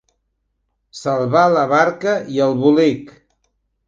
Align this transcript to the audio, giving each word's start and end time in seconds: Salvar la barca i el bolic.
Salvar 0.99 1.43
la 1.55 1.65
barca 1.73 2.15
i 2.37 2.41
el 2.47 2.57
bolic. 2.65 3.13